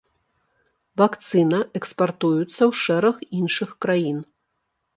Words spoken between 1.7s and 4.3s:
экспартуюцца ў шэраг іншых краін.